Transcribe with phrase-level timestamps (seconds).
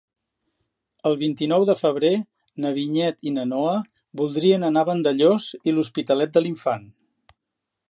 [1.09, 2.11] El vint-i-nou de febrer
[2.65, 3.75] na Vinyet i na Noa
[4.23, 6.91] voldrien anar a Vandellòs i l'Hospitalet de l'Infant.